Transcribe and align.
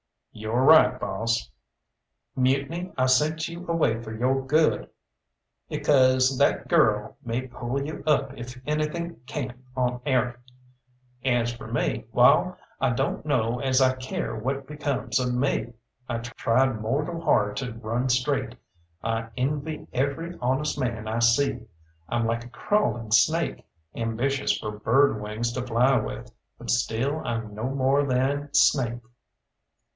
"You're 0.33 0.63
right, 0.63 0.99
boss." 0.99 1.51
"Mutiny, 2.35 2.91
I 2.97 3.05
sent 3.05 3.47
you 3.47 3.67
away 3.67 4.01
for 4.01 4.11
yo' 4.15 4.41
good, 4.41 4.89
'ecause 5.69 6.39
that 6.39 6.67
girl 6.67 7.17
may 7.23 7.45
pull 7.45 7.85
you 7.85 8.01
up 8.07 8.33
if 8.35 8.59
anything 8.65 9.19
can 9.27 9.61
on 9.75 10.01
airth. 10.03 10.37
As 11.23 11.53
for 11.53 11.71
me, 11.71 12.05
wall, 12.13 12.57
I 12.79 12.91
don't 12.91 13.25
know 13.27 13.59
as 13.59 13.79
I 13.81 13.93
care 13.93 14.35
what 14.35 14.65
becomes 14.65 15.19
of 15.19 15.35
me. 15.35 15.73
I 16.09 16.17
tried 16.19 16.23
to 16.23 16.23
turn 16.23 16.23
good 16.23 16.23
one't 16.23 16.23
tried 16.37 16.81
mortal 16.81 17.21
hard 17.21 17.57
to 17.57 17.73
run 17.73 18.09
straight. 18.09 18.55
I 19.03 19.27
envy 19.37 19.85
every 19.93 20.37
honest 20.41 20.79
man 20.79 21.07
I 21.07 21.19
see. 21.19 21.59
I'm 22.09 22.25
like 22.25 22.43
a 22.45 22.49
crawling 22.49 23.11
snake, 23.11 23.67
ambitious 23.95 24.57
for 24.57 24.71
bird 24.71 25.21
wings 25.21 25.51
to 25.51 25.61
fly 25.61 25.99
with; 25.99 26.31
but 26.57 26.71
still 26.71 27.21
I'm 27.23 27.53
no 27.53 27.69
more 27.69 28.03
than 28.07 28.49
snake." 28.53 29.01